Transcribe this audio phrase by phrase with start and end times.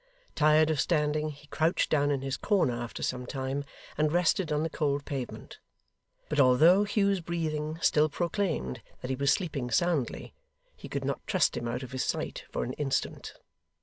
[0.33, 3.63] Tired of standing, he crouched down in his corner after some time,
[3.99, 5.59] and rested on the cold pavement;
[6.27, 10.33] but although Hugh's breathing still proclaimed that he was sleeping soundly,
[10.75, 13.35] he could not trust him out of his sight for an instant.